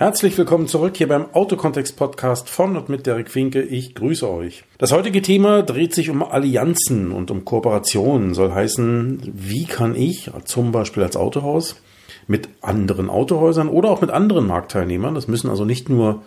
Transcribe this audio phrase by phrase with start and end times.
[0.00, 3.60] Herzlich willkommen zurück hier beim Autokontext Podcast von und mit Derek Finke.
[3.60, 4.64] Ich grüße euch.
[4.78, 8.32] Das heutige Thema dreht sich um Allianzen und um Kooperationen.
[8.32, 11.82] Soll heißen, wie kann ich zum Beispiel als Autohaus
[12.26, 16.22] mit anderen Autohäusern oder auch mit anderen Marktteilnehmern, das müssen also nicht nur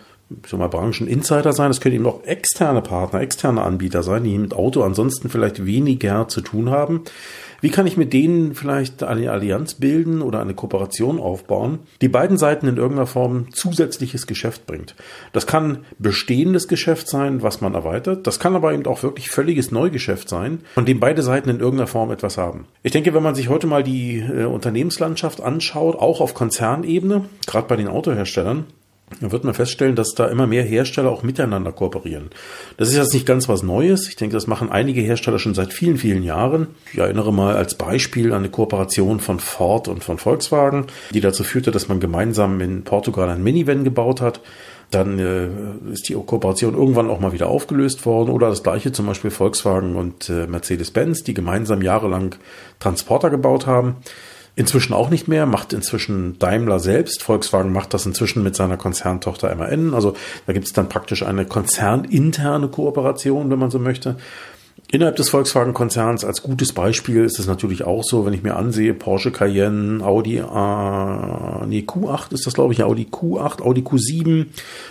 [0.46, 4.54] so mal Brancheninsider sein, das können eben auch externe Partner, externe Anbieter sein, die mit
[4.54, 7.04] Auto ansonsten vielleicht weniger zu tun haben,
[7.64, 12.36] wie kann ich mit denen vielleicht eine Allianz bilden oder eine Kooperation aufbauen, die beiden
[12.36, 14.94] Seiten in irgendeiner Form zusätzliches Geschäft bringt?
[15.32, 18.26] Das kann bestehendes Geschäft sein, was man erweitert.
[18.26, 21.86] Das kann aber eben auch wirklich völliges Neugeschäft sein, von dem beide Seiten in irgendeiner
[21.86, 22.66] Form etwas haben.
[22.82, 27.66] Ich denke, wenn man sich heute mal die äh, Unternehmenslandschaft anschaut, auch auf Konzernebene, gerade
[27.66, 28.66] bei den Autoherstellern,
[29.20, 32.30] dann wird man feststellen, dass da immer mehr Hersteller auch miteinander kooperieren.
[32.76, 34.08] Das ist jetzt nicht ganz was Neues.
[34.08, 36.68] Ich denke, das machen einige Hersteller schon seit vielen, vielen Jahren.
[36.92, 41.44] Ich erinnere mal als Beispiel an eine Kooperation von Ford und von Volkswagen, die dazu
[41.44, 44.40] führte, dass man gemeinsam in Portugal ein Minivan gebaut hat.
[44.90, 48.30] Dann äh, ist die Kooperation irgendwann auch mal wieder aufgelöst worden.
[48.30, 52.36] Oder das gleiche zum Beispiel Volkswagen und äh, Mercedes-Benz, die gemeinsam jahrelang
[52.80, 53.96] Transporter gebaut haben.
[54.56, 57.24] Inzwischen auch nicht mehr, macht inzwischen Daimler selbst.
[57.24, 59.94] Volkswagen macht das inzwischen mit seiner Konzerntochter MAN.
[59.94, 60.14] Also
[60.46, 64.16] da gibt es dann praktisch eine konzerninterne Kooperation, wenn man so möchte.
[64.92, 68.94] Innerhalb des Volkswagen-Konzerns als gutes Beispiel ist es natürlich auch so, wenn ich mir ansehe,
[68.94, 74.46] Porsche Cayenne, Audi äh, nee, Q8 ist das, glaube ich, Audi Q8, Audi Q7,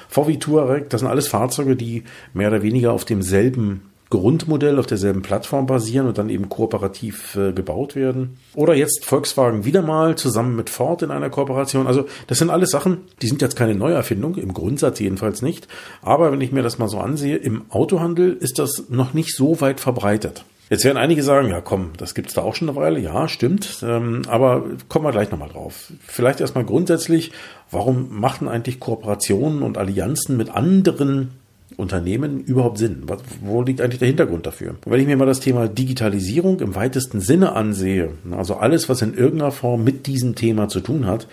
[0.10, 5.24] VW Touareg, das sind alles Fahrzeuge, die mehr oder weniger auf demselben Grundmodell auf derselben
[5.24, 8.38] Plattform basieren und dann eben kooperativ äh, gebaut werden.
[8.54, 11.88] Oder jetzt Volkswagen wieder mal zusammen mit Ford in einer Kooperation.
[11.88, 15.68] Also das sind alles Sachen, die sind jetzt keine Neuerfindung, im Grundsatz jedenfalls nicht.
[16.04, 19.62] Aber wenn ich mir das mal so ansehe, im Autohandel ist das noch nicht so
[19.62, 20.46] weit verbreitet.
[20.70, 23.00] Jetzt werden einige sagen, ja komm, das gibt's da auch schon eine Weile.
[23.00, 23.80] Ja, stimmt.
[23.82, 25.92] Ähm, aber kommen wir gleich nochmal drauf.
[26.06, 27.32] Vielleicht erstmal grundsätzlich,
[27.72, 31.32] warum machen eigentlich Kooperationen und Allianzen mit anderen
[31.78, 33.04] Unternehmen überhaupt Sinn?
[33.42, 34.72] wo liegt eigentlich der Hintergrund dafür?
[34.86, 39.02] Und wenn ich mir mal das Thema Digitalisierung im weitesten Sinne ansehe, also alles, was
[39.02, 41.28] in irgendeiner Form mit diesem Thema zu tun hat,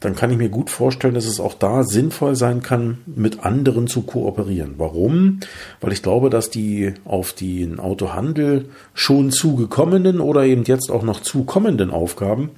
[0.00, 3.88] dann kann ich mir gut vorstellen, dass es auch da sinnvoll sein kann, mit anderen
[3.88, 4.74] zu kooperieren.
[4.78, 5.40] Warum?
[5.80, 11.20] Weil ich glaube, dass die auf den Autohandel schon zugekommenen oder eben jetzt auch noch
[11.20, 12.50] zukommenden Aufgaben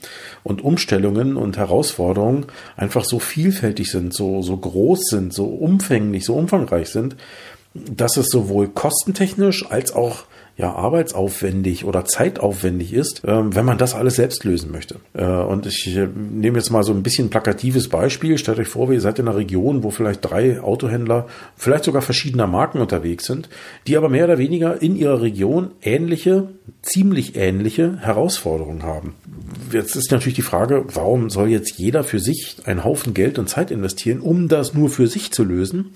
[0.42, 2.46] und Umstellungen und Herausforderungen
[2.76, 7.16] einfach so vielfältig sind, so, so groß sind, so umfänglich, so umfangreich sind,
[7.74, 10.24] dass es sowohl kostentechnisch als auch
[10.60, 14.96] ja arbeitsaufwendig oder zeitaufwendig ist, äh, wenn man das alles selbst lösen möchte.
[15.14, 18.38] Äh, und ich äh, nehme jetzt mal so ein bisschen plakatives Beispiel.
[18.38, 21.26] Stellt euch vor, ihr seid in einer Region, wo vielleicht drei Autohändler,
[21.56, 23.48] vielleicht sogar verschiedener Marken unterwegs sind,
[23.86, 26.48] die aber mehr oder weniger in ihrer Region ähnliche,
[26.82, 29.14] ziemlich ähnliche Herausforderungen haben.
[29.72, 33.48] Jetzt ist natürlich die Frage, warum soll jetzt jeder für sich einen Haufen Geld und
[33.48, 35.92] Zeit investieren, um das nur für sich zu lösen?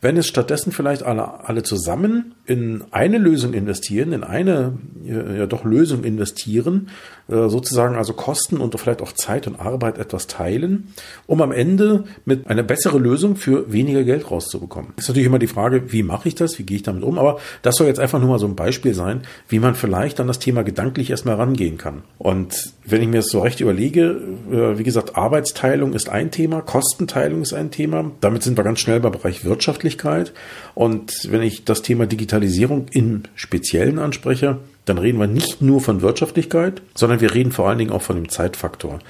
[0.00, 5.64] Wenn es stattdessen vielleicht alle, alle zusammen in eine Lösung investieren, in eine ja doch
[5.64, 6.88] Lösung investieren,
[7.28, 10.94] äh, sozusagen also Kosten und vielleicht auch Zeit und Arbeit etwas teilen,
[11.26, 14.92] um am Ende mit einer besseren Lösung für weniger Geld rauszubekommen.
[14.96, 17.38] ist natürlich immer die Frage, wie mache ich das, wie gehe ich damit um, aber
[17.62, 20.38] das soll jetzt einfach nur mal so ein Beispiel sein, wie man vielleicht an das
[20.38, 22.02] Thema gedanklich erstmal rangehen kann.
[22.18, 24.20] Und wenn ich mir das so recht überlege,
[24.50, 28.80] äh, wie gesagt, Arbeitsteilung ist ein Thema, Kostenteilung ist ein Thema, damit sind wir ganz
[28.80, 29.44] schnell beim Bereich
[29.88, 30.32] Wirtschaftlichkeit.
[30.74, 36.02] Und wenn ich das Thema Digitalisierung im Speziellen anspreche, dann reden wir nicht nur von
[36.02, 39.00] Wirtschaftlichkeit, sondern wir reden vor allen Dingen auch von dem Zeitfaktor.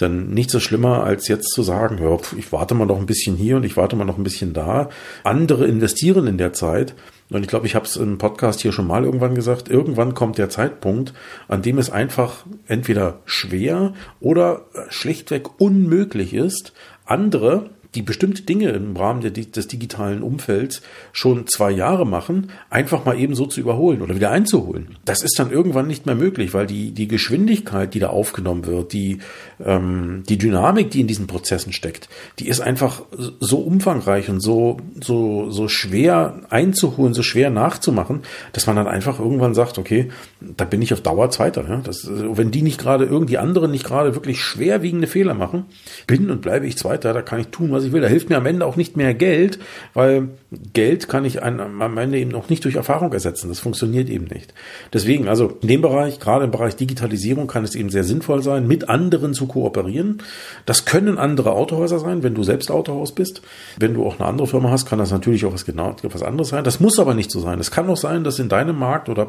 [0.00, 3.36] Denn nichts so schlimmer, als jetzt zu sagen, ja, ich warte mal noch ein bisschen
[3.36, 4.88] hier und ich warte mal noch ein bisschen da.
[5.22, 6.94] Andere investieren in der Zeit.
[7.30, 10.36] Und ich glaube, ich habe es im Podcast hier schon mal irgendwann gesagt, irgendwann kommt
[10.36, 11.14] der Zeitpunkt,
[11.46, 16.72] an dem es einfach entweder schwer oder schlichtweg unmöglich ist,
[17.06, 20.82] andere die bestimmte Dinge im Rahmen des digitalen Umfelds
[21.12, 24.96] schon zwei Jahre machen, einfach mal eben so zu überholen oder wieder einzuholen.
[25.04, 28.92] Das ist dann irgendwann nicht mehr möglich, weil die, die Geschwindigkeit, die da aufgenommen wird,
[28.92, 29.18] die,
[29.64, 32.08] ähm, die Dynamik, die in diesen Prozessen steckt,
[32.38, 33.02] die ist einfach
[33.40, 39.20] so umfangreich und so, so, so schwer einzuholen, so schwer nachzumachen, dass man dann einfach
[39.20, 40.10] irgendwann sagt, okay,
[40.40, 41.68] da bin ich auf Dauer Zweiter.
[41.68, 41.80] Ja?
[41.82, 45.66] Das, wenn die nicht gerade, irgendwie anderen nicht gerade wirklich schwerwiegende Fehler machen,
[46.06, 48.00] bin und bleibe ich Zweiter, da kann ich tun, was was ich will.
[48.00, 49.58] Da hilft mir am Ende auch nicht mehr Geld,
[49.92, 50.28] weil
[50.72, 53.48] Geld kann ich am Ende eben auch nicht durch Erfahrung ersetzen.
[53.48, 54.54] Das funktioniert eben nicht.
[54.92, 58.66] Deswegen, also in dem Bereich, gerade im Bereich Digitalisierung, kann es eben sehr sinnvoll sein,
[58.66, 60.22] mit anderen zu kooperieren.
[60.66, 63.42] Das können andere Autohäuser sein, wenn du selbst Autohaus bist.
[63.78, 66.48] Wenn du auch eine andere Firma hast, kann das natürlich auch was genau was anderes
[66.48, 66.64] sein.
[66.64, 67.60] Das muss aber nicht so sein.
[67.60, 69.28] Es kann auch sein, dass in deinem Markt oder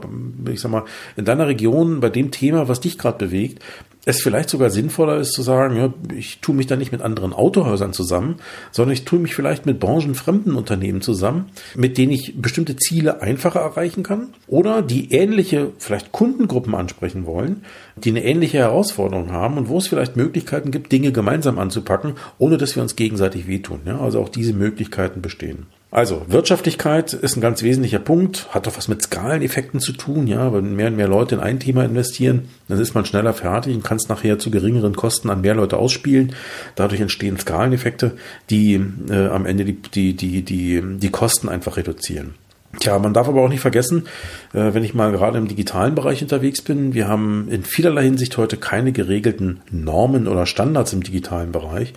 [0.52, 0.84] ich sag mal
[1.16, 3.62] in deiner Region bei dem Thema, was dich gerade bewegt,
[4.06, 7.34] es vielleicht sogar sinnvoller ist zu sagen, ja, ich tue mich da nicht mit anderen
[7.34, 8.36] Autohäusern zusammen,
[8.72, 13.60] sondern ich tue mich vielleicht mit branchenfremden Unternehmen zusammen, mit denen ich bestimmte Ziele einfacher
[13.60, 17.64] erreichen kann oder die ähnliche, vielleicht Kundengruppen ansprechen wollen,
[17.96, 22.58] die eine ähnliche Herausforderung haben und wo es vielleicht Möglichkeiten gibt, Dinge gemeinsam anzupacken, ohne
[22.58, 23.82] dass wir uns gegenseitig wehtun.
[23.86, 25.68] Ja, also auch diese Möglichkeiten bestehen.
[25.96, 30.52] Also, Wirtschaftlichkeit ist ein ganz wesentlicher Punkt, hat doch was mit Skaleneffekten zu tun, ja,
[30.52, 33.86] wenn mehr und mehr Leute in ein Thema investieren, dann ist man schneller fertig und
[33.86, 36.36] kann es nachher zu geringeren Kosten an mehr Leute ausspielen.
[36.76, 38.18] Dadurch entstehen Skaleneffekte,
[38.50, 38.74] die
[39.10, 42.34] äh, am Ende die, die, die, die, die Kosten einfach reduzieren.
[42.82, 44.04] Tja, man darf aber auch nicht vergessen,
[44.52, 48.36] äh, wenn ich mal gerade im digitalen Bereich unterwegs bin, wir haben in vielerlei Hinsicht
[48.36, 51.94] heute keine geregelten Normen oder Standards im digitalen Bereich.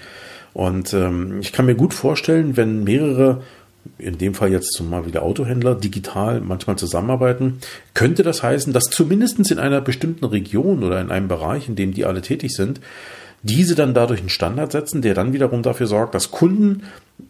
[0.54, 3.42] Und ähm, ich kann mir gut vorstellen, wenn mehrere
[3.98, 7.58] in dem Fall jetzt zum mal wieder Autohändler, digital manchmal zusammenarbeiten,
[7.94, 11.92] könnte das heißen, dass zumindest in einer bestimmten Region oder in einem Bereich, in dem
[11.92, 12.80] die alle tätig sind,
[13.42, 16.82] diese dann dadurch einen Standard setzen, der dann wiederum dafür sorgt, dass Kunden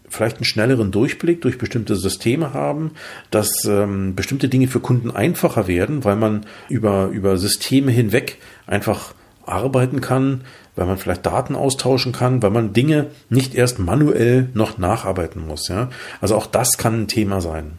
[0.09, 2.93] vielleicht einen schnelleren Durchblick durch bestimmte Systeme haben,
[3.31, 9.13] dass ähm, bestimmte Dinge für Kunden einfacher werden, weil man über, über Systeme hinweg einfach
[9.45, 10.43] arbeiten kann,
[10.79, 15.69] weil man vielleicht Daten austauschen kann, weil man Dinge nicht erst manuell noch nacharbeiten muss.
[15.69, 15.91] Ja?
[16.21, 17.73] Also auch das kann ein Thema sein.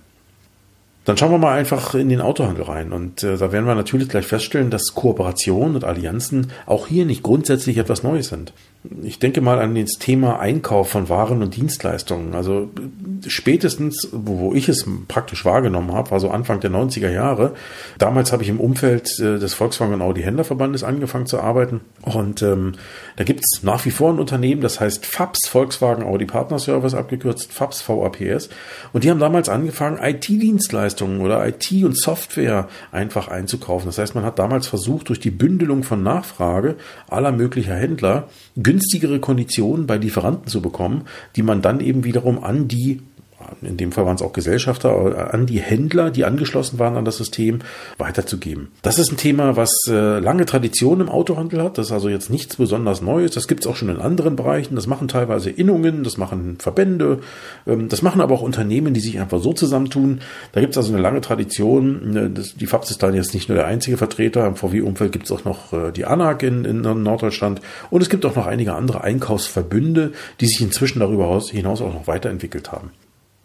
[1.06, 2.92] Dann schauen wir mal einfach in den Autohandel rein.
[2.92, 7.24] Und äh, da werden wir natürlich gleich feststellen, dass Kooperationen und Allianzen auch hier nicht
[7.24, 8.54] grundsätzlich etwas Neues sind
[9.04, 12.34] ich denke mal an das Thema Einkauf von Waren und Dienstleistungen.
[12.34, 12.70] Also
[13.28, 17.54] spätestens, wo, ich es praktisch wahrgenommen habe, war so Anfang der 90er Jahre.
[17.98, 21.82] Damals habe ich im Umfeld äh, des Volkswagen und Audi Händlerverbandes angefangen zu arbeiten.
[22.02, 22.74] Und ähm,
[23.16, 26.94] da gibt es nach wie vor ein Unternehmen, das heißt FAPS, Volkswagen Audi Partner Service,
[26.94, 28.50] abgekürzt FAPS VAPS.
[28.94, 33.88] Und die haben damals angefangen, IT-Dienstleistungen oder IT und Software einfach einzukaufen.
[33.88, 36.76] Das heißt, man hat damals versucht, durch die Bündelung von Nachfrage
[37.08, 41.06] aller möglicher Händler günstigere Konditionen bei Lieferanten zu bekommen,
[41.36, 43.02] die man dann eben wiederum an die
[43.62, 47.18] in dem Fall waren es auch Gesellschafter, an die Händler, die angeschlossen waren an das
[47.18, 47.60] System,
[47.98, 48.70] weiterzugeben.
[48.82, 51.78] Das ist ein Thema, was äh, lange Tradition im Autohandel hat.
[51.78, 53.32] Das ist also jetzt nichts besonders Neues.
[53.32, 54.76] Das gibt es auch schon in anderen Bereichen.
[54.76, 57.20] Das machen teilweise Innungen, das machen Verbände,
[57.68, 60.22] ähm, das machen aber auch Unternehmen, die sich einfach so zusammentun.
[60.52, 62.12] Da gibt es also eine lange Tradition.
[62.12, 64.46] Ne, die FAPS ist dann jetzt nicht nur der einzige Vertreter.
[64.46, 67.62] Im VW-Umfeld gibt es auch noch äh, die ANAG in, in Norddeutschland.
[67.90, 72.08] Und es gibt auch noch einige andere Einkaufsverbünde, die sich inzwischen darüber hinaus auch noch
[72.08, 72.92] weiterentwickelt haben.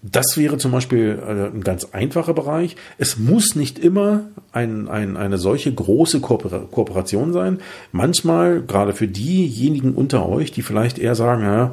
[0.06, 2.76] Das wäre zum Beispiel äh, ein ganz einfacher Bereich.
[2.98, 7.60] Es muss nicht immer ein, ein, eine solche große Kooperation sein.
[7.90, 11.72] Manchmal, gerade für diejenigen unter euch, die vielleicht eher sagen, ja,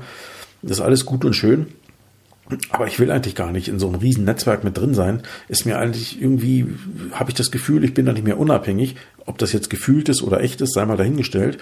[0.62, 1.68] das ist alles gut und schön,
[2.70, 5.66] aber ich will eigentlich gar nicht in so einem riesen Netzwerk mit drin sein, ist
[5.66, 6.68] mir eigentlich irgendwie,
[7.12, 8.96] habe ich das Gefühl, ich bin da nicht mehr unabhängig.
[9.26, 11.58] Ob das jetzt gefühlt ist oder echt ist, sei mal dahingestellt.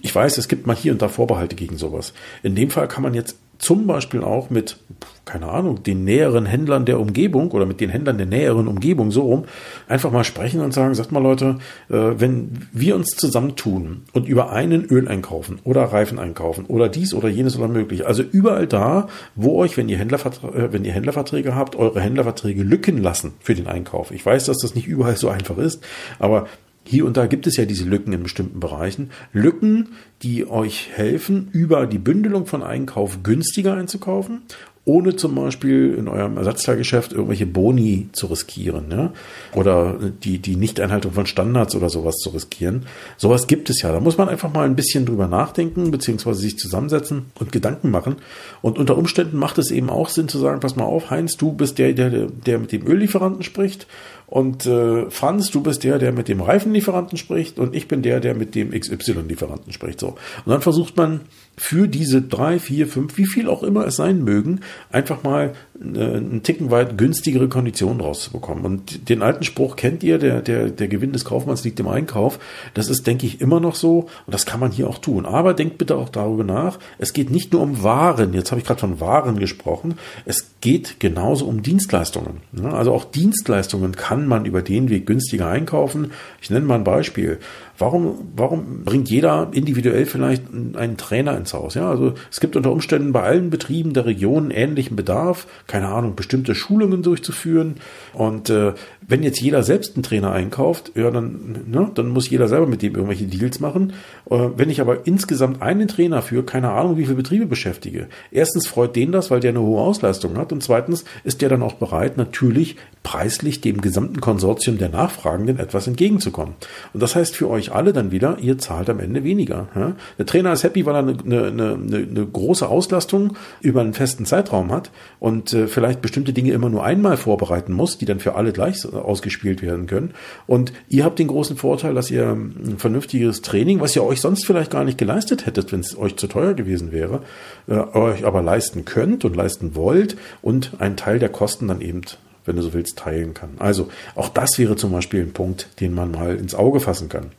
[0.00, 2.14] Ich weiß, es gibt mal hier und da Vorbehalte gegen sowas.
[2.42, 4.78] In dem Fall kann man jetzt zum Beispiel auch mit,
[5.24, 9.22] keine Ahnung, den näheren Händlern der Umgebung oder mit den Händlern der näheren Umgebung so
[9.22, 9.44] rum,
[9.88, 11.58] einfach mal sprechen und sagen, sagt mal Leute,
[11.88, 17.14] äh, wenn wir uns zusammentun und über einen Öl einkaufen oder Reifen einkaufen oder dies
[17.14, 20.92] oder jenes oder möglich, also überall da, wo euch, wenn ihr, Händlerverträge, äh, wenn ihr
[20.92, 24.10] Händlerverträge habt, eure Händlerverträge lücken lassen für den Einkauf.
[24.10, 25.84] Ich weiß, dass das nicht überall so einfach ist,
[26.18, 26.46] aber
[26.86, 29.10] hier und da gibt es ja diese Lücken in bestimmten Bereichen.
[29.32, 29.90] Lücken,
[30.22, 34.42] die euch helfen, über die Bündelung von Einkauf günstiger einzukaufen
[34.86, 39.12] ohne zum Beispiel in eurem Ersatzteilgeschäft irgendwelche Boni zu riskieren, ja?
[39.54, 42.84] Oder die, die Nichteinhaltung von Standards oder sowas zu riskieren.
[43.16, 43.92] Sowas gibt es ja.
[43.92, 48.16] Da muss man einfach mal ein bisschen drüber nachdenken, beziehungsweise sich zusammensetzen und Gedanken machen.
[48.60, 51.52] Und unter Umständen macht es eben auch Sinn zu sagen, pass mal auf, Heinz, du
[51.52, 53.86] bist der, der, der mit dem Öllieferanten spricht.
[54.26, 58.20] Und äh, Franz, du bist der, der mit dem Reifenlieferanten spricht und ich bin der,
[58.20, 60.00] der mit dem XY-Lieferanten spricht.
[60.00, 60.08] So.
[60.08, 61.20] Und dann versucht man
[61.56, 65.84] für diese drei, vier, fünf, wie viel auch immer es sein mögen, einfach mal äh,
[65.84, 68.64] einen Ticken weit günstigere Konditionen rauszubekommen.
[68.64, 72.38] Und den alten Spruch kennt ihr, der, der, der Gewinn des Kaufmanns liegt im Einkauf.
[72.74, 75.26] Das ist, denke ich, immer noch so und das kann man hier auch tun.
[75.26, 78.66] Aber denkt bitte auch darüber nach, es geht nicht nur um Waren, jetzt habe ich
[78.66, 79.94] gerade von Waren gesprochen,
[80.24, 82.40] es geht genauso um Dienstleistungen.
[82.64, 86.12] Also auch Dienstleistungen kann man über den Weg günstiger einkaufen.
[86.40, 87.38] Ich nenne mal ein Beispiel.
[87.78, 91.74] Warum, warum bringt jeder individuell vielleicht einen Trainer ins Haus?
[91.74, 96.14] Ja, also es gibt unter Umständen bei allen Betrieben der Region ähnlichen Bedarf, keine Ahnung,
[96.16, 97.76] bestimmte Schulungen durchzuführen.
[98.12, 102.48] Und äh, wenn jetzt jeder selbst einen Trainer einkauft, ja, dann, ne, dann muss jeder
[102.48, 103.92] selber mit dem irgendwelche Deals machen.
[104.30, 108.66] Äh, wenn ich aber insgesamt einen Trainer für keine Ahnung, wie viele Betriebe beschäftige, erstens
[108.66, 111.74] freut den das, weil der eine hohe Auslastung hat und zweitens ist der dann auch
[111.74, 116.54] bereit, natürlich preislich dem gesamten Konsortium der Nachfragenden etwas entgegenzukommen.
[116.92, 119.68] Und das heißt für euch alle dann wieder, ihr zahlt am Ende weniger.
[119.74, 119.96] Ja?
[120.18, 124.26] Der Trainer ist happy, weil er eine, eine, eine, eine große Auslastung über einen festen
[124.26, 124.90] Zeitraum hat
[125.20, 128.84] und äh, vielleicht bestimmte Dinge immer nur einmal vorbereiten muss, die dann für alle gleich
[128.92, 130.14] ausgespielt werden können.
[130.46, 134.46] Und ihr habt den großen Vorteil, dass ihr ein vernünftiges Training, was ihr euch sonst
[134.46, 137.22] vielleicht gar nicht geleistet hättet, wenn es euch zu teuer gewesen wäre,
[137.68, 142.02] äh, euch aber leisten könnt und leisten wollt und einen Teil der Kosten dann eben
[142.44, 143.50] wenn du so willst, teilen kann.
[143.58, 147.32] Also auch das wäre zum Beispiel ein Punkt, den man mal ins Auge fassen kann.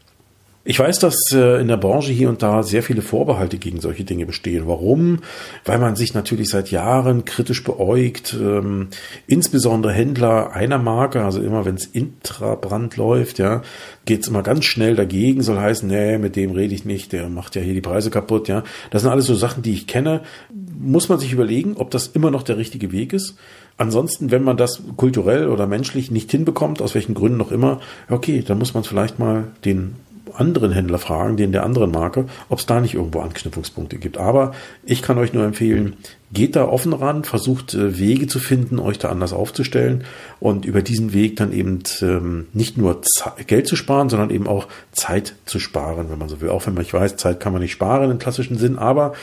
[0.68, 4.04] Ich weiß, dass äh, in der Branche hier und da sehr viele Vorbehalte gegen solche
[4.04, 4.64] Dinge bestehen.
[4.66, 5.20] Warum?
[5.64, 8.88] Weil man sich natürlich seit Jahren kritisch beäugt, ähm,
[9.28, 13.62] insbesondere Händler einer Marke, also immer wenn es Intrabrand läuft, ja,
[14.06, 17.56] geht's immer ganz schnell dagegen, soll heißen, nee, mit dem rede ich nicht, der macht
[17.56, 18.64] ja hier die Preise kaputt, ja.
[18.90, 20.22] Das sind alles so Sachen, die ich kenne.
[20.80, 23.36] Muss man sich überlegen, ob das immer noch der richtige Weg ist.
[23.78, 28.44] Ansonsten, wenn man das kulturell oder menschlich nicht hinbekommt, aus welchen Gründen noch immer, okay,
[28.46, 29.96] dann muss man vielleicht mal den
[30.34, 34.18] anderen Händler fragen, den der anderen Marke, ob es da nicht irgendwo Anknüpfungspunkte gibt.
[34.18, 34.54] Aber
[34.84, 35.98] ich kann euch nur empfehlen,
[36.32, 40.04] geht da offen ran, versucht äh, Wege zu finden, euch da anders aufzustellen
[40.40, 43.02] und über diesen Weg dann eben ähm, nicht nur
[43.48, 46.50] Geld zu sparen, sondern eben auch Zeit zu sparen, wenn man so will.
[46.50, 49.14] Auch wenn man, ich weiß, Zeit kann man nicht sparen im klassischen Sinn, aber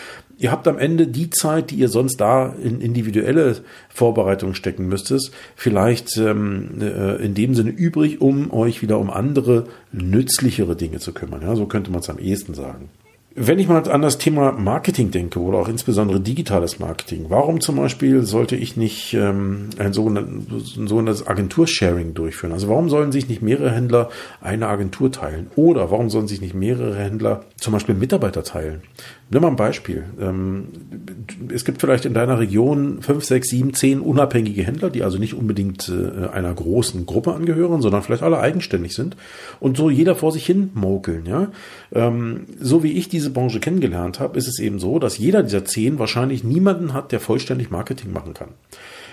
[0.43, 3.59] Ihr habt am Ende die Zeit, die ihr sonst da in individuelle
[3.89, 9.69] Vorbereitungen stecken müsstet, vielleicht ähm, äh, in dem Sinne übrig, um euch wieder um andere
[9.93, 11.43] nützlichere Dinge zu kümmern.
[11.43, 12.91] Ja, so könnte man es am ehesten sagen.
[13.35, 17.77] Wenn ich mal an das Thema Marketing denke oder auch insbesondere digitales Marketing, warum zum
[17.77, 22.53] Beispiel sollte ich nicht ähm, ein sogenanntes, Agentursharing durchführen?
[22.53, 24.11] Also warum sollen sich nicht mehrere Händler
[24.41, 25.47] eine Agentur teilen?
[25.57, 28.83] Oder warum sollen sich nicht mehrere Händler zum Beispiel Mitarbeiter teilen?
[29.31, 30.05] Nimm mal ein Beispiel.
[30.21, 30.69] Ähm,
[31.55, 35.33] es gibt vielleicht in deiner Region fünf, sechs, sieben, zehn unabhängige Händler, die also nicht
[35.33, 39.17] unbedingt äh, einer großen Gruppe angehören, sondern vielleicht alle eigenständig sind
[39.59, 41.25] und so jeder vor sich hin mokeln.
[41.25, 41.51] Ja?
[41.93, 45.65] Ähm, so wie ich diese Branche kennengelernt habe, ist es eben so, dass jeder dieser
[45.65, 48.51] zehn wahrscheinlich niemanden hat, der vollständig Marketing machen kann.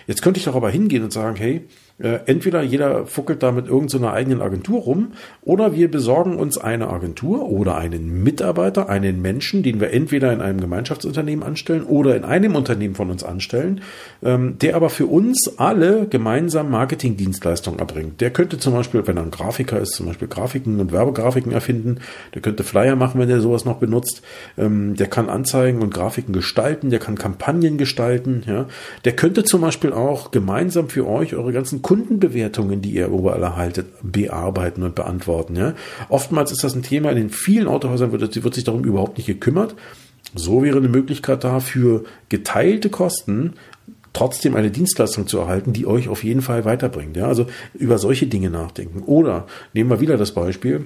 [0.07, 1.67] Jetzt könnte ich doch aber hingehen und sagen, hey,
[1.99, 6.89] äh, entweder jeder fuckelt da mit irgendeiner eigenen Agentur rum oder wir besorgen uns eine
[6.89, 12.23] Agentur oder einen Mitarbeiter, einen Menschen, den wir entweder in einem Gemeinschaftsunternehmen anstellen oder in
[12.23, 13.81] einem Unternehmen von uns anstellen,
[14.23, 18.21] ähm, der aber für uns alle gemeinsam Marketingdienstleistungen erbringt.
[18.21, 21.97] Der könnte zum Beispiel, wenn er ein Grafiker ist, zum Beispiel Grafiken und Werbegrafiken erfinden,
[22.33, 24.21] der könnte Flyer machen, wenn er sowas noch benutzt,
[24.57, 28.67] ähm, der kann Anzeigen und Grafiken gestalten, der kann Kampagnen gestalten, ja.
[29.03, 33.87] Der könnte zum Beispiel auch gemeinsam für euch eure ganzen Kundenbewertungen, die ihr überall erhaltet,
[34.03, 35.55] bearbeiten und beantworten.
[35.55, 35.73] Ja?
[36.07, 39.25] Oftmals ist das ein Thema, in den vielen Autohäusern wird, wird sich darum überhaupt nicht
[39.25, 39.73] gekümmert.
[40.35, 43.53] So wäre eine Möglichkeit da für geteilte Kosten
[44.13, 47.17] trotzdem eine Dienstleistung zu erhalten, die euch auf jeden Fall weiterbringt.
[47.17, 47.25] Ja?
[47.25, 49.01] Also über solche Dinge nachdenken.
[49.01, 50.85] Oder nehmen wir wieder das Beispiel.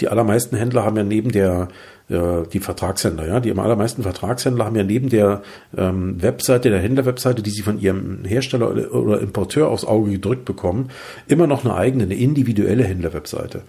[0.00, 1.68] Die allermeisten Händler haben ja neben der
[2.08, 5.42] äh, die Vertragshändler, ja, die allermeisten Vertragshändler haben ja neben der
[5.76, 10.90] ähm, Webseite, der Händlerwebseite, die sie von ihrem Hersteller oder Importeur aufs Auge gedrückt bekommen,
[11.28, 13.62] immer noch eine eigene, eine individuelle Händlerwebseite.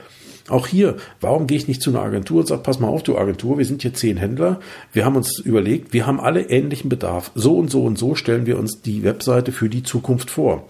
[0.49, 3.17] Auch hier, warum gehe ich nicht zu einer Agentur und sage, pass mal auf, du
[3.17, 4.59] Agentur, wir sind hier zehn Händler,
[4.91, 7.31] wir haben uns überlegt, wir haben alle ähnlichen Bedarf.
[7.33, 10.67] So und so und so stellen wir uns die Webseite für die Zukunft vor.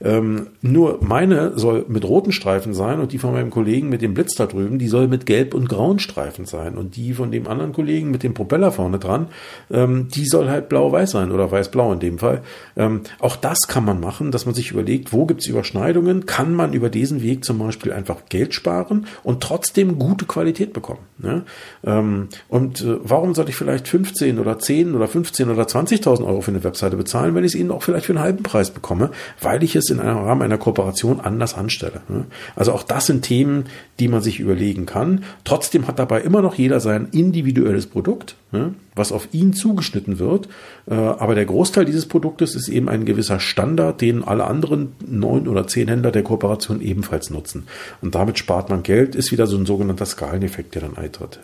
[0.00, 4.14] Ähm, nur meine soll mit roten Streifen sein und die von meinem Kollegen mit dem
[4.14, 6.76] Blitz da drüben, die soll mit gelb und grauen Streifen sein.
[6.76, 9.28] Und die von dem anderen Kollegen mit dem Propeller vorne dran,
[9.70, 12.42] ähm, die soll halt blau-weiß sein oder weiß-blau in dem Fall.
[12.76, 16.26] Ähm, auch das kann man machen, dass man sich überlegt, wo gibt's Überschneidungen?
[16.26, 21.00] Kann man über diesen Weg zum Beispiel einfach Geld sparen und trotzdem gute Qualität bekommen?
[21.18, 21.44] Ne?
[21.84, 26.40] Ähm, und äh, warum sollte ich vielleicht 15 oder 10 oder 15 oder 20.000 Euro
[26.40, 29.10] für eine Webseite bezahlen, wenn ich es ihnen auch vielleicht für einen halben Preis bekomme,
[29.40, 32.00] weil ich es es in einem Rahmen einer Kooperation anders anstelle.
[32.08, 32.24] Ne?
[32.54, 33.64] Also auch das sind Themen,
[33.98, 35.24] die man sich überlegen kann.
[35.44, 38.74] Trotzdem hat dabei immer noch jeder sein individuelles Produkt, ne?
[38.94, 40.48] was auf ihn zugeschnitten wird.
[40.88, 45.48] Äh, aber der Großteil dieses Produktes ist eben ein gewisser Standard, den alle anderen neun
[45.48, 47.66] oder zehn Händler der Kooperation ebenfalls nutzen.
[48.02, 51.40] Und damit spart man Geld, ist wieder so ein sogenannter Skaleneffekt, der dann eintritt.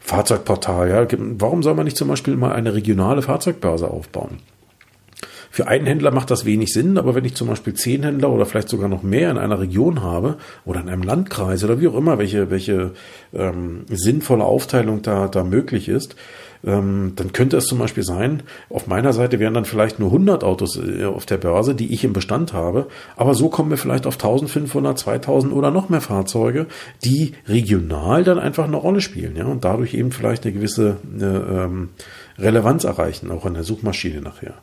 [0.00, 1.06] Fahrzeugportal, ja.
[1.38, 4.38] Warum soll man nicht zum Beispiel mal eine regionale Fahrzeugbörse aufbauen?
[5.54, 8.44] Für einen Händler macht das wenig Sinn, aber wenn ich zum Beispiel zehn Händler oder
[8.44, 11.94] vielleicht sogar noch mehr in einer Region habe oder in einem Landkreis oder wie auch
[11.94, 12.90] immer, welche, welche
[13.32, 16.16] ähm, sinnvolle Aufteilung da, da möglich ist,
[16.66, 20.42] ähm, dann könnte es zum Beispiel sein, auf meiner Seite wären dann vielleicht nur 100
[20.42, 24.06] Autos äh, auf der Börse, die ich im Bestand habe, aber so kommen wir vielleicht
[24.06, 26.66] auf 1500, 2000 oder noch mehr Fahrzeuge,
[27.04, 31.24] die regional dann einfach eine Rolle spielen, ja, und dadurch eben vielleicht eine gewisse äh,
[31.24, 31.90] ähm,
[32.38, 34.54] Relevanz erreichen, auch in der Suchmaschine nachher.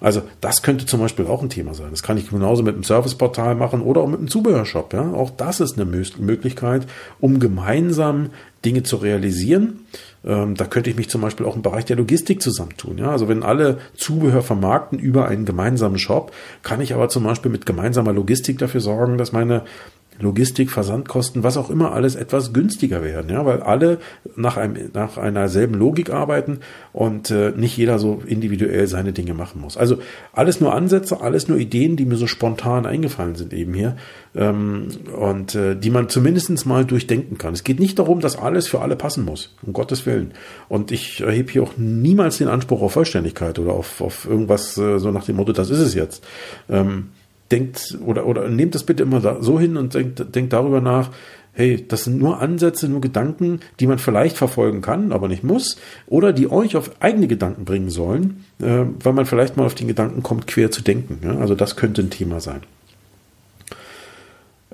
[0.00, 1.88] Also das könnte zum Beispiel auch ein Thema sein.
[1.90, 4.92] Das kann ich genauso mit einem Serviceportal machen oder auch mit einem Zubehörshop.
[4.94, 5.12] Ja?
[5.12, 6.86] Auch das ist eine Möglichkeit,
[7.20, 8.30] um gemeinsam
[8.64, 9.80] Dinge zu realisieren.
[10.24, 12.98] Ähm, da könnte ich mich zum Beispiel auch im Bereich der Logistik zusammentun.
[12.98, 13.10] Ja?
[13.10, 16.32] Also wenn alle Zubehör vermarkten über einen gemeinsamen Shop,
[16.62, 19.64] kann ich aber zum Beispiel mit gemeinsamer Logistik dafür sorgen, dass meine
[20.20, 23.98] Logistik, Versandkosten, was auch immer alles etwas günstiger werden, ja, weil alle
[24.36, 26.60] nach einem nach einer selben Logik arbeiten
[26.92, 29.76] und äh, nicht jeder so individuell seine Dinge machen muss.
[29.76, 29.98] Also
[30.32, 33.96] alles nur Ansätze, alles nur Ideen, die mir so spontan eingefallen sind eben hier
[34.34, 37.54] ähm, und äh, die man zumindestens mal durchdenken kann.
[37.54, 40.32] Es geht nicht darum, dass alles für alle passen muss, um Gottes Willen.
[40.68, 44.98] Und ich erhebe hier auch niemals den Anspruch auf Vollständigkeit oder auf, auf irgendwas äh,
[44.98, 46.24] so nach dem Motto, das ist es jetzt.
[46.68, 47.08] Ähm,
[47.50, 51.10] denkt oder, oder nehmt das bitte immer so hin und denkt, denkt darüber nach,
[51.58, 55.76] hey, das sind nur Ansätze, nur Gedanken, die man vielleicht verfolgen kann, aber nicht muss,
[56.06, 59.88] oder die euch auf eigene Gedanken bringen sollen, äh, weil man vielleicht mal auf den
[59.88, 61.18] Gedanken kommt, quer zu denken.
[61.24, 61.36] Ja?
[61.38, 62.60] Also das könnte ein Thema sein.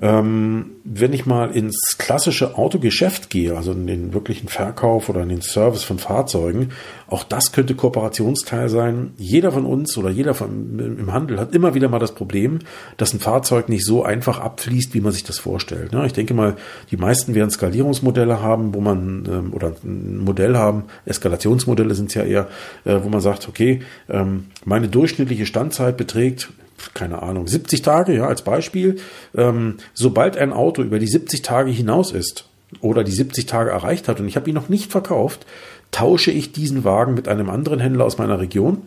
[0.01, 5.29] Ähm, wenn ich mal ins klassische Autogeschäft gehe, also in den wirklichen Verkauf oder in
[5.29, 6.71] den Service von Fahrzeugen,
[7.07, 9.13] auch das könnte Kooperationsteil sein.
[9.17, 12.59] Jeder von uns oder jeder von, im Handel hat immer wieder mal das Problem,
[12.97, 15.93] dass ein Fahrzeug nicht so einfach abfließt, wie man sich das vorstellt.
[15.93, 16.57] Ja, ich denke mal,
[16.91, 22.15] die meisten werden Skalierungsmodelle haben, wo man ähm, oder ein Modell haben, Eskalationsmodelle sind es
[22.15, 22.49] ja eher,
[22.83, 26.49] äh, wo man sagt, okay, ähm, meine durchschnittliche Standzeit beträgt
[26.93, 28.97] keine Ahnung, 70 Tage, ja, als Beispiel.
[29.35, 32.45] Ähm, sobald ein Auto über die 70 Tage hinaus ist
[32.81, 35.45] oder die 70 Tage erreicht hat und ich habe ihn noch nicht verkauft,
[35.91, 38.81] tausche ich diesen Wagen mit einem anderen Händler aus meiner Region.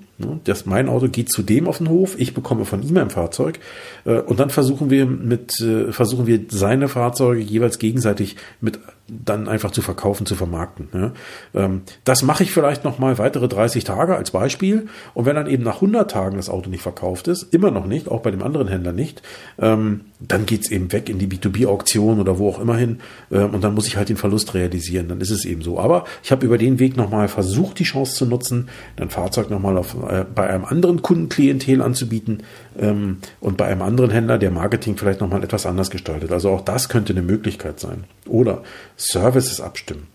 [0.44, 3.60] Das, mein Auto geht zu dem auf den Hof, ich bekomme von ihm ein Fahrzeug
[4.04, 9.48] äh, und dann versuchen wir mit äh, versuchen wir seine Fahrzeuge jeweils gegenseitig mit dann
[9.48, 10.88] einfach zu verkaufen, zu vermarkten.
[10.92, 11.12] Ja.
[11.54, 14.88] Ähm, das mache ich vielleicht noch mal weitere 30 Tage als Beispiel.
[15.14, 18.08] Und wenn dann eben nach 100 Tagen das Auto nicht verkauft ist, immer noch nicht,
[18.08, 19.22] auch bei dem anderen Händler nicht,
[19.58, 22.98] ähm, dann geht's eben weg in die B2B-Auktion oder wo auch immer hin.
[23.30, 25.08] Ähm, und dann muss ich halt den Verlust realisieren.
[25.08, 25.78] Dann ist es eben so.
[25.78, 29.50] Aber ich habe über den Weg noch mal versucht, die Chance zu nutzen, ein Fahrzeug
[29.50, 32.42] noch mal auf, äh, bei einem anderen Kundenklientel anzubieten
[32.78, 36.30] ähm, und bei einem anderen Händler, der Marketing vielleicht noch mal etwas anders gestaltet.
[36.32, 38.04] Also auch das könnte eine Möglichkeit sein.
[38.28, 38.62] Oder
[38.96, 40.06] Services abstimmen.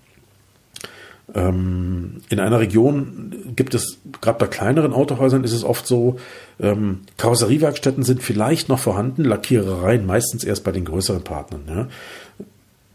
[1.34, 6.18] Ähm, in einer Region gibt es, gerade bei kleineren Autohäusern ist es oft so,
[6.60, 11.62] ähm, Karosseriewerkstätten sind vielleicht noch vorhanden, Lackierereien meistens erst bei den größeren Partnern.
[11.68, 11.88] Ja.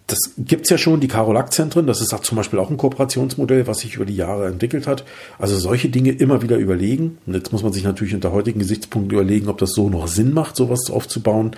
[0.07, 3.97] Das gibt's ja schon, die Karolack-Zentren, das ist zum Beispiel auch ein Kooperationsmodell, was sich
[3.97, 5.05] über die Jahre entwickelt hat.
[5.39, 7.19] Also solche Dinge immer wieder überlegen.
[7.27, 10.33] Und jetzt muss man sich natürlich unter heutigen Gesichtspunkten überlegen, ob das so noch Sinn
[10.33, 11.51] macht, sowas aufzubauen.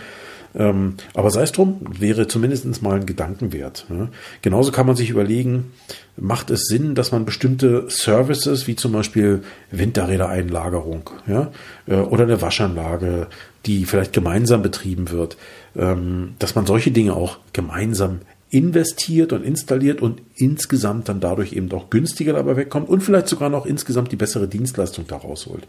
[0.54, 3.86] Ähm, aber sei es drum, wäre zumindest mal ein Gedankenwert.
[3.88, 4.08] Ne?
[4.42, 5.72] Genauso kann man sich überlegen,
[6.16, 11.50] macht es Sinn, dass man bestimmte Services, wie zum Beispiel Winterrädereinlagerung ja,
[11.86, 13.28] äh, oder eine Waschanlage,
[13.66, 15.36] die vielleicht gemeinsam betrieben wird,
[15.76, 21.70] ähm, dass man solche Dinge auch gemeinsam investiert und installiert und insgesamt dann dadurch eben
[21.72, 25.66] auch günstiger dabei wegkommt und vielleicht sogar noch insgesamt die bessere Dienstleistung daraus holt.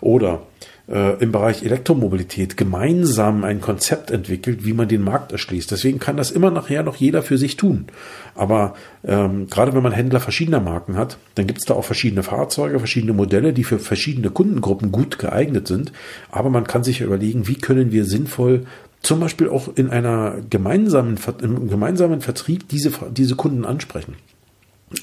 [0.00, 0.42] Oder
[0.88, 5.70] äh, im Bereich Elektromobilität gemeinsam ein Konzept entwickelt, wie man den Markt erschließt.
[5.70, 7.86] Deswegen kann das immer nachher noch jeder für sich tun.
[8.34, 12.24] Aber ähm, gerade wenn man Händler verschiedener Marken hat, dann gibt es da auch verschiedene
[12.24, 15.92] Fahrzeuge, verschiedene Modelle, die für verschiedene Kundengruppen gut geeignet sind.
[16.32, 18.66] Aber man kann sich überlegen, wie können wir sinnvoll
[19.04, 24.16] zum Beispiel auch in einer gemeinsamen, im gemeinsamen Vertrieb diese, diese Kunden ansprechen.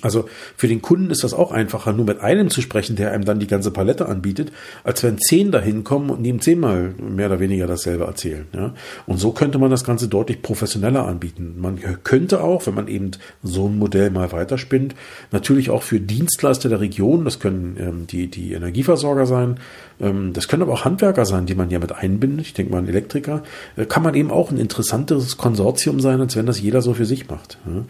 [0.02, 3.26] Also für den Kunden ist das auch einfacher, nur mit einem zu sprechen, der einem
[3.26, 4.52] dann die ganze Palette anbietet,
[4.84, 8.46] als wenn zehn dahin kommen und ihm zehnmal mehr oder weniger dasselbe erzählen.
[8.54, 8.74] Ja?
[9.06, 11.56] Und so könnte man das Ganze deutlich professioneller anbieten.
[11.60, 13.12] Man könnte auch, wenn man eben
[13.44, 14.96] so ein Modell mal weiterspinnt,
[15.32, 19.60] natürlich auch für Dienstleister der Region, das können ähm, die, die Energieversorger sein,
[20.00, 22.48] ähm, das können aber auch Handwerker sein, die man ja mit einbindet.
[22.48, 23.44] Ich denke mal an Elektriker,
[23.76, 27.06] äh, kann man eben auch ein interessanteres Konsortium sein, als wenn das jeder so für
[27.06, 27.58] sich macht.
[27.66, 27.86] Ja?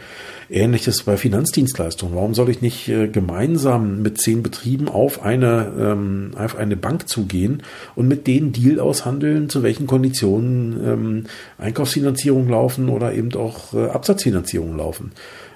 [0.50, 1.18] Ähnliches bei
[1.92, 2.16] Finanzdienstleistungen.
[2.16, 7.08] Warum soll ich nicht äh, gemeinsam mit zehn Betrieben auf eine, ähm, auf eine Bank
[7.08, 7.64] zugehen
[7.96, 11.24] und mit denen Deal aushandeln, zu welchen Konditionen ähm,
[11.58, 15.12] Einkaufsfinanzierung laufen oder eben auch äh, Absatzfinanzierung laufen?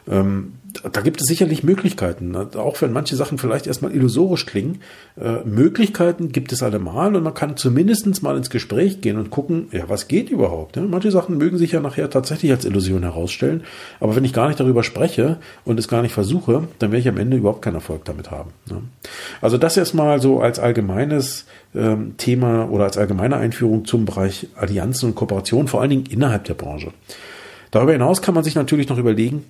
[0.07, 0.53] Ähm,
[0.91, 4.81] da gibt es sicherlich Möglichkeiten, auch wenn manche Sachen vielleicht erstmal illusorisch klingen.
[5.19, 9.67] Äh, Möglichkeiten gibt es allemal und man kann zumindest mal ins Gespräch gehen und gucken,
[9.71, 10.75] ja, was geht überhaupt?
[10.75, 10.83] Ne?
[10.83, 13.63] Manche Sachen mögen sich ja nachher tatsächlich als Illusion herausstellen,
[13.99, 17.09] aber wenn ich gar nicht darüber spreche und es gar nicht versuche, dann werde ich
[17.09, 18.51] am Ende überhaupt keinen Erfolg damit haben.
[18.69, 18.81] Ne?
[19.41, 25.09] Also das erstmal so als allgemeines ähm, Thema oder als allgemeine Einführung zum Bereich Allianzen
[25.09, 26.91] und Kooperation, vor allen Dingen innerhalb der Branche.
[27.71, 29.43] Darüber hinaus kann man sich natürlich noch überlegen,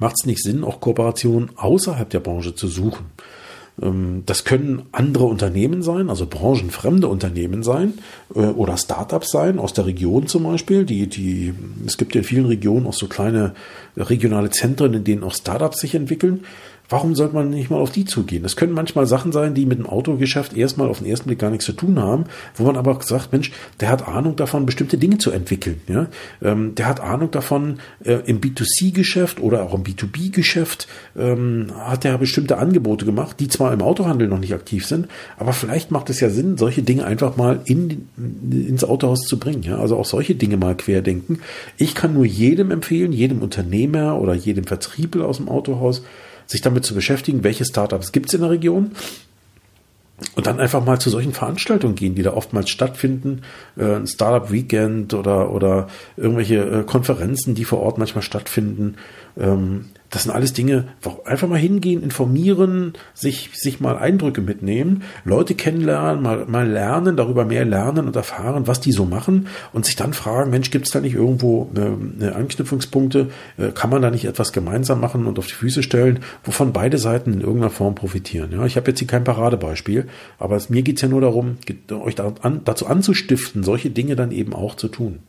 [0.00, 3.06] macht es nicht Sinn, auch Kooperationen außerhalb der Branche zu suchen.
[3.80, 7.94] Ähm, das können andere Unternehmen sein, also branchenfremde Unternehmen sein
[8.34, 10.84] äh, oder Startups sein, aus der Region zum Beispiel.
[10.84, 11.54] Die, die,
[11.86, 13.54] es gibt in vielen Regionen auch so kleine
[13.96, 16.44] regionale Zentren, in denen auch Startups sich entwickeln.
[16.90, 18.42] Warum sollte man nicht mal auf die zugehen?
[18.42, 21.50] Das können manchmal Sachen sein, die mit dem Autogeschäft erstmal auf den ersten Blick gar
[21.50, 22.24] nichts zu tun haben,
[22.56, 25.80] wo man aber sagt, Mensch, der hat Ahnung davon, bestimmte Dinge zu entwickeln.
[25.86, 26.08] Ja?
[26.42, 32.18] Ähm, der hat Ahnung davon, äh, im B2C-Geschäft oder auch im B2B-Geschäft ähm, hat er
[32.18, 35.06] bestimmte Angebote gemacht, die zwar im Autohandel noch nicht aktiv sind,
[35.38, 38.08] aber vielleicht macht es ja Sinn, solche Dinge einfach mal in,
[38.50, 39.62] ins Autohaus zu bringen.
[39.62, 39.78] Ja?
[39.78, 41.38] Also auch solche Dinge mal querdenken.
[41.76, 46.02] Ich kann nur jedem empfehlen, jedem Unternehmer oder jedem Vertriebler aus dem Autohaus,
[46.50, 48.92] sich damit zu beschäftigen, welche Startups gibt es in der Region
[50.34, 53.42] und dann einfach mal zu solchen Veranstaltungen gehen, die da oftmals stattfinden,
[53.76, 58.96] äh, ein Startup Weekend oder oder irgendwelche äh, Konferenzen, die vor Ort manchmal stattfinden.
[60.10, 60.88] Das sind alles Dinge,
[61.24, 67.44] einfach mal hingehen, informieren, sich, sich mal Eindrücke mitnehmen, Leute kennenlernen, mal, mal lernen, darüber
[67.44, 70.92] mehr lernen und erfahren, was die so machen und sich dann fragen, Mensch, gibt es
[70.92, 73.28] da nicht irgendwo eine, eine Anknüpfungspunkte?
[73.56, 76.98] Äh, kann man da nicht etwas gemeinsam machen und auf die Füße stellen, wovon beide
[76.98, 78.50] Seiten in irgendeiner Form profitieren?
[78.50, 80.08] Ja, ich habe jetzt hier kein Paradebeispiel,
[80.40, 81.58] aber mir geht's ja nur darum,
[81.90, 85.20] euch dazu anzustiften, solche Dinge dann eben auch zu tun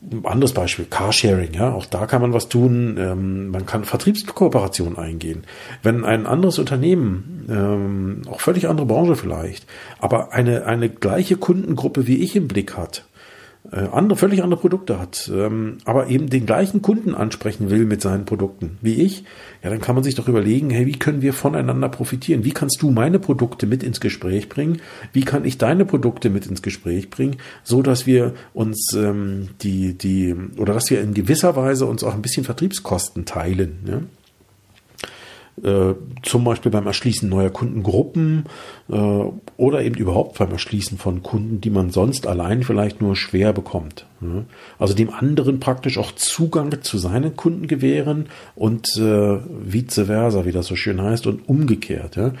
[0.00, 2.96] ein anderes Beispiel, Carsharing, ja, auch da kann man was tun.
[2.98, 5.44] Ähm, man kann Vertriebskooperation eingehen.
[5.82, 9.66] Wenn ein anderes Unternehmen, ähm, auch völlig andere Branche vielleicht,
[9.98, 13.04] aber eine, eine gleiche Kundengruppe wie ich im Blick hat,
[13.70, 18.24] andere, völlig andere Produkte hat, ähm, aber eben den gleichen Kunden ansprechen will mit seinen
[18.24, 19.24] Produkten wie ich,
[19.62, 22.44] ja, dann kann man sich doch überlegen, hey, wie können wir voneinander profitieren?
[22.44, 24.80] Wie kannst du meine Produkte mit ins Gespräch bringen?
[25.12, 29.98] Wie kann ich deine Produkte mit ins Gespräch bringen, so dass wir uns ähm, die
[29.98, 33.78] die oder dass wir in gewisser Weise uns auch ein bisschen Vertriebskosten teilen.
[33.86, 34.00] Ja?
[35.64, 38.44] Äh, zum Beispiel beim Erschließen neuer Kundengruppen
[38.90, 38.94] äh,
[39.56, 44.06] oder eben überhaupt beim Erschließen von Kunden, die man sonst allein vielleicht nur schwer bekommt.
[44.20, 44.44] Ja.
[44.78, 50.52] Also dem anderen praktisch auch Zugang zu seinen Kunden gewähren und äh, vice versa, wie
[50.52, 52.16] das so schön heißt, und umgekehrt.
[52.16, 52.32] Ja.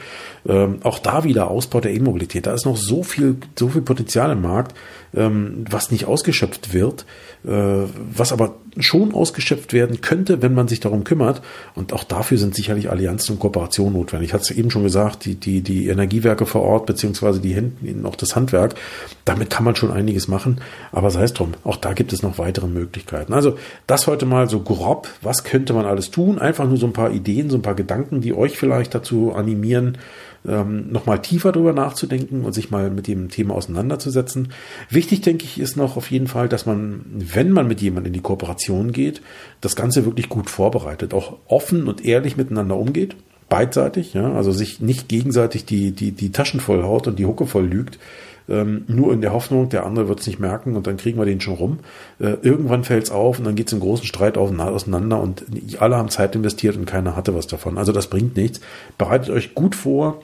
[0.46, 2.46] Ähm, auch da wieder Ausbau der E-Mobilität.
[2.46, 4.74] Da ist noch so viel, so viel Potenzial im Markt,
[5.12, 7.06] was nicht ausgeschöpft wird,
[7.44, 11.42] äh, was aber schon ausgeschöpft werden könnte, wenn man sich darum kümmert.
[11.74, 14.28] Und auch dafür sind sicherlich Allianzen und Kooperationen notwendig.
[14.28, 18.06] Ich hatte es eben schon gesagt, die, die, die Energiewerke vor Ort, beziehungsweise die Händen,
[18.06, 18.74] auch das Handwerk,
[19.24, 20.60] damit kann man schon einiges machen.
[20.92, 23.32] Aber sei es drum, auch da gibt es noch weitere Möglichkeiten.
[23.32, 25.08] Also das heute mal so grob.
[25.22, 26.38] Was könnte man alles tun?
[26.38, 29.98] Einfach nur so ein paar Ideen, so ein paar Gedanken, die euch vielleicht dazu animieren,
[30.48, 34.52] ähm, nochmal tiefer drüber nachzudenken und sich mal mit dem Thema auseinanderzusetzen.
[34.90, 38.14] Wichtig, denke ich, ist noch auf jeden Fall, dass man, wenn man mit jemandem in
[38.14, 39.20] die Kooperation geht,
[39.60, 43.16] das Ganze wirklich gut vorbereitet, auch offen und ehrlich miteinander umgeht
[43.48, 47.46] beidseitig, ja, also sich nicht gegenseitig die, die, die Taschen voll haut und die Hucke
[47.46, 47.98] voll lügt,
[48.48, 51.26] ähm, nur in der Hoffnung, der andere wird es nicht merken und dann kriegen wir
[51.26, 51.78] den schon rum.
[52.18, 55.44] Äh, irgendwann fällt es auf und dann geht es im großen Streit auseinander und
[55.78, 57.78] alle haben Zeit investiert und keiner hatte was davon.
[57.78, 58.60] Also das bringt nichts.
[58.96, 60.22] Bereitet euch gut vor,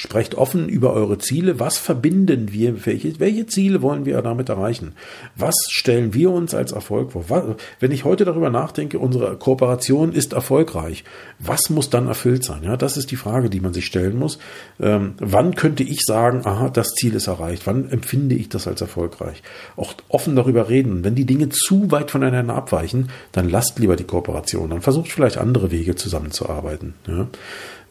[0.00, 1.60] Sprecht offen über eure Ziele.
[1.60, 2.86] Was verbinden wir?
[2.86, 4.92] Welche, welche Ziele wollen wir damit erreichen?
[5.36, 7.26] Was stellen wir uns als Erfolg vor?
[7.28, 7.44] Was,
[7.80, 11.04] wenn ich heute darüber nachdenke, unsere Kooperation ist erfolgreich.
[11.38, 12.62] Was muss dann erfüllt sein?
[12.62, 14.38] Ja, das ist die Frage, die man sich stellen muss.
[14.80, 17.66] Ähm, wann könnte ich sagen, aha, das Ziel ist erreicht?
[17.66, 19.42] Wann empfinde ich das als erfolgreich?
[19.76, 21.04] Auch offen darüber reden.
[21.04, 24.70] Wenn die Dinge zu weit voneinander abweichen, dann lasst lieber die Kooperation.
[24.70, 26.94] Dann versucht vielleicht andere Wege zusammenzuarbeiten.
[27.06, 27.26] Ja?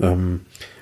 [0.02, 0.40] Ähm,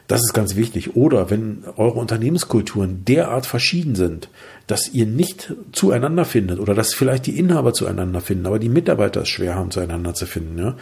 [0.08, 0.96] das ist ganz wichtig.
[0.96, 4.30] Oder wenn eure Unternehmenskulturen derart verschieden sind,
[4.66, 9.22] dass ihr nicht zueinander findet oder dass vielleicht die Inhaber zueinander finden, aber die Mitarbeiter
[9.22, 10.76] es schwer haben, zueinander zu finden, ja,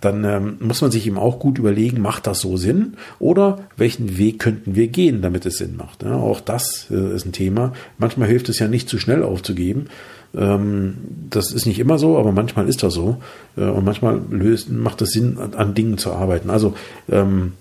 [0.00, 4.18] dann ähm, muss man sich eben auch gut überlegen, macht das so Sinn oder welchen
[4.18, 6.02] Weg könnten wir gehen, damit es Sinn macht.
[6.02, 6.14] Ja?
[6.14, 7.72] Auch das äh, ist ein Thema.
[7.98, 9.86] Manchmal hilft es ja nicht zu schnell aufzugeben.
[10.34, 10.94] Ähm,
[11.30, 13.18] das ist nicht immer so, aber manchmal ist das so.
[13.56, 16.50] Äh, und manchmal löst, macht es Sinn, an, an Dingen zu arbeiten.
[16.50, 16.74] Also
[17.10, 17.52] ähm,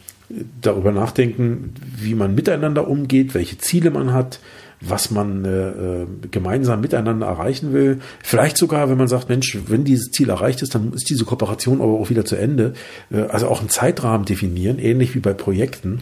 [0.61, 4.39] darüber nachdenken, wie man miteinander umgeht, welche Ziele man hat,
[4.81, 7.99] was man äh, gemeinsam miteinander erreichen will.
[8.23, 11.81] Vielleicht sogar, wenn man sagt, Mensch, wenn dieses Ziel erreicht ist, dann ist diese Kooperation
[11.81, 12.73] aber auch wieder zu Ende.
[13.11, 15.99] Äh, also auch einen Zeitrahmen definieren, ähnlich wie bei Projekten,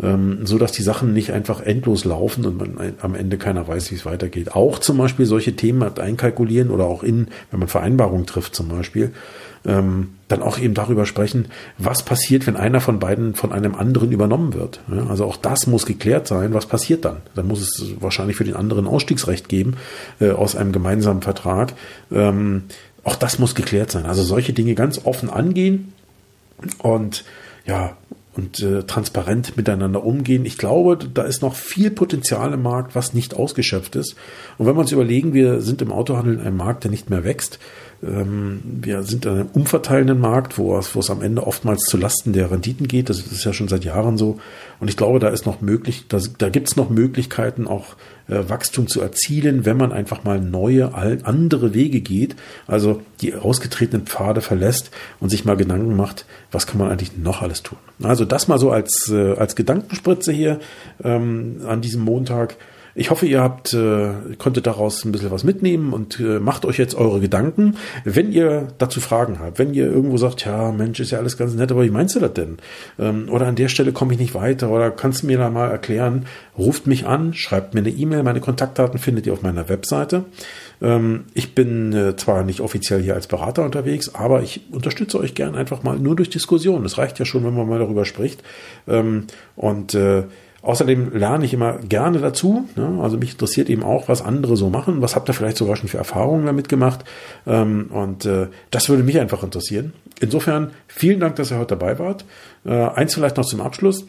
[0.00, 3.90] ähm, so dass die Sachen nicht einfach endlos laufen und man am Ende keiner weiß,
[3.90, 4.54] wie es weitergeht.
[4.54, 9.10] Auch zum Beispiel solche Themen einkalkulieren oder auch in, wenn man Vereinbarungen trifft zum Beispiel,
[9.66, 14.12] ähm, dann auch eben darüber sprechen, was passiert, wenn einer von beiden von einem anderen
[14.12, 14.80] übernommen wird.
[15.08, 16.54] Also auch das muss geklärt sein.
[16.54, 17.18] Was passiert dann?
[17.34, 19.76] Dann muss es wahrscheinlich für den anderen Ausstiegsrecht geben
[20.20, 21.72] äh, aus einem gemeinsamen Vertrag.
[22.12, 22.64] Ähm,
[23.02, 24.06] auch das muss geklärt sein.
[24.06, 25.92] Also solche Dinge ganz offen angehen
[26.78, 27.24] und
[27.66, 27.96] ja,
[28.36, 30.44] und äh, transparent miteinander umgehen.
[30.44, 34.14] Ich glaube, da ist noch viel Potenzial im Markt, was nicht ausgeschöpft ist.
[34.56, 37.24] Und wenn wir uns überlegen, wir sind im Autohandel in einem Markt, der nicht mehr
[37.24, 37.58] wächst,
[38.02, 41.98] ähm, wir sind in einem umverteilenden Markt, wo es, wo es am Ende oftmals zu
[41.98, 43.10] Lasten der Renditen geht.
[43.10, 44.38] Das ist ja schon seit Jahren so.
[44.80, 47.96] Und ich glaube, da ist noch möglich, da, da gibt es noch Möglichkeiten, auch
[48.28, 52.36] äh, Wachstum zu erzielen, wenn man einfach mal neue, andere Wege geht.
[52.66, 57.42] Also die ausgetretenen Pfade verlässt und sich mal Gedanken macht, was kann man eigentlich noch
[57.42, 57.78] alles tun.
[58.02, 60.60] Also das mal so als, äh, als Gedankenspritze hier
[61.04, 62.56] ähm, an diesem Montag.
[62.94, 66.78] Ich hoffe, ihr habt, äh, konntet daraus ein bisschen was mitnehmen und äh, macht euch
[66.78, 67.76] jetzt eure Gedanken.
[68.04, 71.54] Wenn ihr dazu Fragen habt, wenn ihr irgendwo sagt, ja, Mensch, ist ja alles ganz
[71.54, 72.58] nett, aber wie meinst du das denn?
[72.98, 75.70] Ähm, oder an der Stelle komme ich nicht weiter oder kannst du mir da mal
[75.70, 76.26] erklären,
[76.58, 80.24] ruft mich an, schreibt mir eine E-Mail, meine Kontaktdaten findet ihr auf meiner Webseite.
[80.82, 85.34] Ähm, ich bin äh, zwar nicht offiziell hier als Berater unterwegs, aber ich unterstütze euch
[85.34, 86.82] gern einfach mal nur durch Diskussion.
[86.82, 88.42] Das reicht ja schon, wenn man mal darüber spricht.
[88.88, 89.26] Ähm,
[89.56, 90.24] und äh,
[90.62, 92.68] Außerdem lerne ich immer gerne dazu.
[92.76, 92.98] Ne?
[93.02, 95.00] Also mich interessiert eben auch, was andere so machen.
[95.00, 97.04] Was habt ihr vielleicht sogar schon für Erfahrungen damit gemacht?
[97.46, 99.92] Ähm, und äh, das würde mich einfach interessieren.
[100.20, 102.24] Insofern vielen Dank, dass ihr heute dabei wart.
[102.64, 104.04] Äh, eins vielleicht noch zum Abschluss.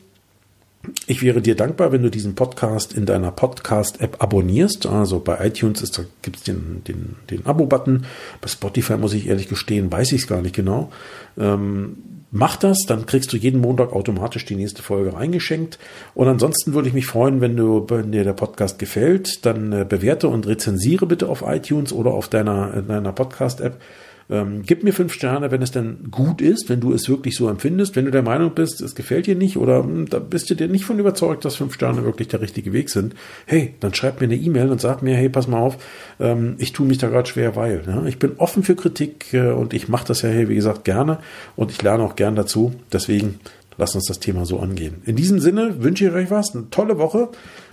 [1.06, 4.88] Ich wäre dir dankbar, wenn du diesen Podcast in deiner Podcast-App abonnierst.
[4.88, 8.06] Also bei iTunes ist, da gibt es den, den, den Abo-Button.
[8.42, 10.92] Bei Spotify muss ich ehrlich gestehen, weiß ich es gar nicht genau.
[11.38, 11.98] Ähm,
[12.34, 15.78] Mach das, dann kriegst du jeden Montag automatisch die nächste Folge reingeschenkt.
[16.14, 19.86] Und ansonsten würde ich mich freuen, wenn du, wenn dir der Podcast gefällt, dann äh,
[19.88, 23.82] bewerte und rezensiere bitte auf iTunes oder auf deiner, deiner Podcast-App.
[24.30, 27.50] Ähm, gib mir fünf Sterne, wenn es denn gut ist, wenn du es wirklich so
[27.50, 27.96] empfindest.
[27.96, 30.68] Wenn du der Meinung bist, es gefällt dir nicht oder hm, da bist du dir
[30.68, 34.28] nicht von überzeugt, dass fünf Sterne wirklich der richtige Weg sind, hey, dann schreib mir
[34.28, 35.78] eine E-Mail und sag mir, hey, pass mal auf,
[36.20, 37.84] ähm, ich tue mich da gerade schwer, weil.
[37.86, 40.86] Ja, ich bin offen für Kritik äh, und ich mache das ja, hey, wie gesagt,
[40.86, 41.20] gerne
[41.56, 42.74] und ich lerne auch gern dazu.
[42.92, 43.40] Deswegen
[43.78, 45.02] lasst uns das Thema so angehen.
[45.06, 47.30] In diesem Sinne wünsche ich euch was, eine tolle Woche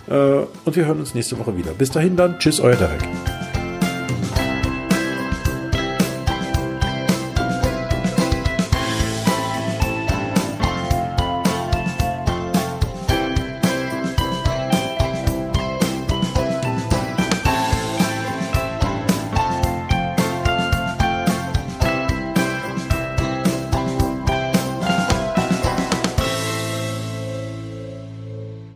[0.07, 0.13] äh,
[0.65, 1.71] und wir hören uns nächste Woche wieder.
[1.71, 3.01] Bis dahin dann, tschüss, euer Derek.